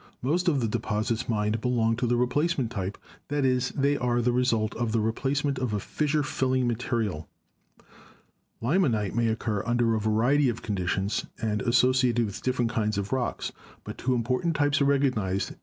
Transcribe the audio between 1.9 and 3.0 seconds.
to the replacement type;